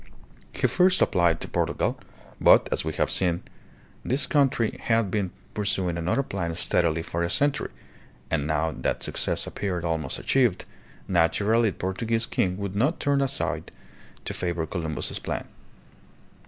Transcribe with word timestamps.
He 0.51 0.65
first 0.65 0.99
applied 0.99 1.39
to 1.41 1.47
Portugal; 1.47 1.99
but, 2.41 2.67
as 2.71 2.83
we 2.83 2.93
have 2.93 3.11
seen, 3.11 3.43
this 4.03 4.25
country 4.25 4.79
had 4.81 5.11
been 5.11 5.29
pursuing 5.53 5.95
another 5.95 6.23
plan 6.23 6.55
steadily 6.55 7.03
for 7.03 7.21
a 7.21 7.29
century, 7.29 7.69
and, 8.31 8.47
now 8.47 8.71
that 8.71 9.03
success 9.03 9.45
appeared 9.45 9.85
almost 9.85 10.17
achieved, 10.17 10.65
naturally 11.07 11.69
the 11.69 11.77
Portuguese 11.77 12.25
king 12.25 12.57
would 12.57 12.75
not 12.75 12.99
turn 12.99 13.21
aside 13.21 13.71
to 14.25 14.33
favor 14.33 14.65
Columbus's 14.65 15.19
plan. 15.19 15.45